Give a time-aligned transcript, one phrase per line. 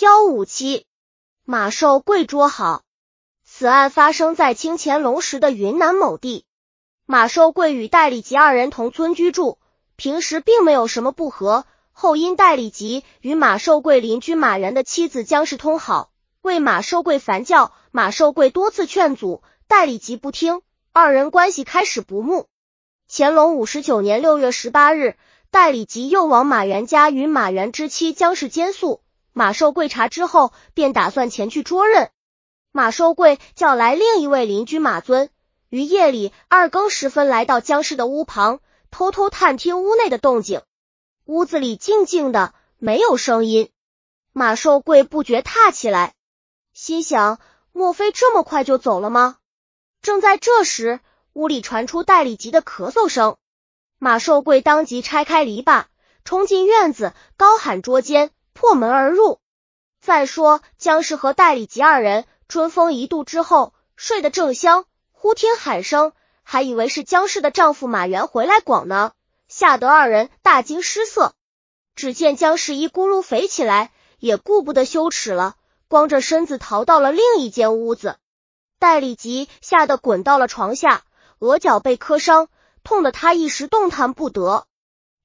[0.00, 0.86] 幺五七，
[1.44, 2.84] 马寿贵捉好。
[3.44, 6.46] 此案发生在清乾隆时的云南某地。
[7.04, 9.58] 马寿贵与戴礼吉二人同村居住，
[9.96, 11.66] 平时并没有什么不和。
[11.92, 16.10] 后因戴礼吉与马寿贵邻居马仁的妻子姜氏通好，
[16.40, 20.62] 为马寿贵烦教，马寿贵多次劝阻，戴礼吉不听，
[20.94, 22.46] 二人关系开始不睦。
[23.06, 25.18] 乾隆五十九年六月十八日。
[25.50, 29.02] 戴礼吉又往马元家与马元之妻姜氏奸宿，
[29.32, 32.10] 马寿贵查之后，便打算前去捉人。
[32.72, 35.30] 马寿贵叫来另一位邻居马尊，
[35.68, 40.62] 于夜里二更时分来到姜氏的屋旁，偷偷探听屋内的动静。
[41.24, 43.70] 屋子里静静的，没有声音。
[44.32, 46.14] 马寿贵不觉踏起来，
[46.72, 47.38] 心想：
[47.72, 49.36] 莫非这么快就走了吗？
[50.02, 51.00] 正在这时，
[51.32, 53.36] 屋里传出戴礼吉的咳嗽声。
[53.98, 55.84] 马寿贵当即拆开篱笆，
[56.24, 59.40] 冲进院子，高喊捉奸，破门而入。
[60.02, 69.12] 再说姜氏和戴礼吉二人春风一度之后，睡得正香，忽听喊声，还以为是姜氏的丈夫马元回来广呢，
[69.48, 71.32] 吓得二人大惊失色。
[71.94, 75.56] 只见姜氏一咕噜飞起来，也顾不得羞耻了，
[75.88, 78.18] 光着身子逃到了另一间屋子。
[78.78, 81.04] 戴礼吉吓得滚到了床下，
[81.38, 82.48] 额角被磕伤。
[82.84, 84.66] 痛得他一时动弹不得。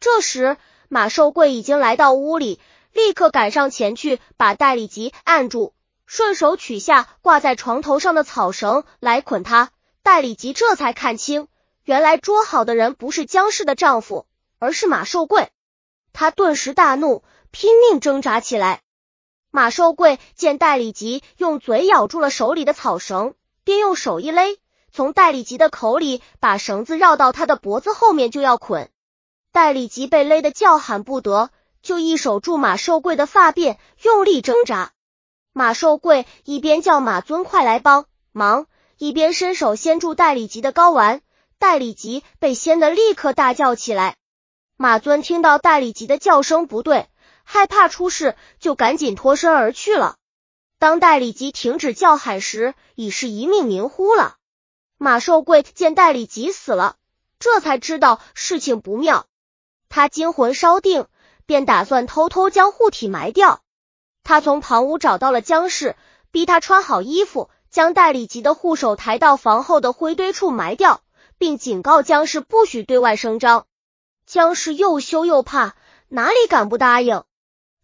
[0.00, 0.58] 这时，
[0.88, 2.60] 马寿贵已经来到屋里，
[2.92, 5.72] 立刻赶上前去，把戴礼吉按住，
[6.06, 9.70] 顺手取下挂在床头上的草绳来捆他。
[10.02, 11.48] 戴礼吉这才看清，
[11.84, 14.26] 原来捉好的人不是姜氏的丈夫，
[14.58, 15.50] 而是马寿贵。
[16.12, 18.82] 他顿时大怒，拼命挣扎起来。
[19.50, 24.58] 马寿贵见戴礼吉用嘴咬住了手里的草绳，便用手一勒。
[24.92, 28.90] 从戴礼吉的口里把绳子绕到他的脖子后面就要捆，
[29.50, 31.50] 戴礼吉被勒得叫喊不得，
[31.82, 34.92] 就一手住马寿贵的发辫，用力挣扎。
[35.52, 38.66] 马寿贵一边叫马尊快来帮忙，
[38.96, 41.20] 一边伸手掀住戴礼吉的睾丸，
[41.58, 44.16] 戴礼吉被掀得立刻大叫起来。
[44.76, 47.08] 马尊听到戴礼吉的叫声不对，
[47.44, 50.16] 害怕出事，就赶紧脱身而去了。
[50.78, 54.36] 当戴礼吉停止叫喊时，已是一命呜呼了。
[54.98, 56.96] 马寿贵见戴礼吉死了，
[57.38, 59.26] 这才知道事情不妙。
[59.88, 61.06] 他惊魂稍定，
[61.46, 63.62] 便打算偷偷将护体埋掉。
[64.24, 65.96] 他从旁屋找到了姜氏，
[66.30, 71.02] 逼他穿好衣服，将戴礼吉的护手抬到房后的灰堆处埋掉，
[71.38, 73.66] 并警告姜氏不许对外声张。
[74.26, 75.74] 姜氏又羞又怕，
[76.08, 77.24] 哪里敢不答应？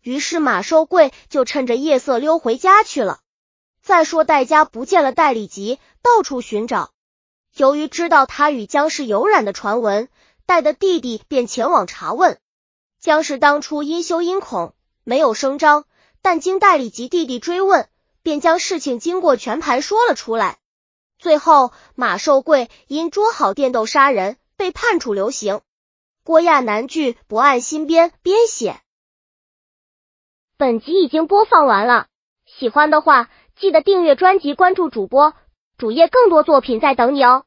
[0.01, 3.19] 于是马寿贵就趁着夜色溜回家去了。
[3.83, 6.93] 再说戴家不见了戴礼吉，到处寻找。
[7.57, 10.09] 由于知道他与姜氏有染的传闻，
[10.47, 12.39] 戴的弟弟便前往查问。
[13.01, 15.85] 姜氏当初因羞因恐，没有声张，
[16.21, 17.89] 但经代理及弟弟追问，
[18.23, 20.59] 便将事情经过全盘说了出来。
[21.19, 25.61] 最后，马寿贵因捉好电斗杀人，被判处流刑。
[26.25, 28.81] 郭亚南剧不按新编编写。
[30.57, 32.09] 本集已经播放完了，
[32.45, 35.35] 喜欢的话记得订阅专辑，关注主播
[35.77, 37.45] 主页，更多作品在等你哦。